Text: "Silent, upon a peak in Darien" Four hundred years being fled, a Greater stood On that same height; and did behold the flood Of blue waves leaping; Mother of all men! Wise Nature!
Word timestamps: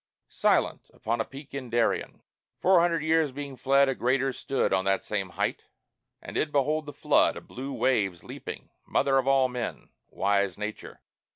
"Silent, 0.29 0.89
upon 0.95 1.21
a 1.21 1.23
peak 1.23 1.53
in 1.53 1.69
Darien" 1.69 2.23
Four 2.59 2.79
hundred 2.79 3.03
years 3.03 3.31
being 3.31 3.55
fled, 3.55 3.87
a 3.87 3.93
Greater 3.93 4.33
stood 4.33 4.73
On 4.73 4.83
that 4.85 5.03
same 5.03 5.29
height; 5.29 5.65
and 6.23 6.33
did 6.33 6.51
behold 6.51 6.87
the 6.87 6.91
flood 6.91 7.37
Of 7.37 7.45
blue 7.47 7.71
waves 7.71 8.23
leaping; 8.23 8.71
Mother 8.87 9.19
of 9.19 9.27
all 9.27 9.47
men! 9.47 9.89
Wise 10.09 10.57
Nature! 10.57 11.01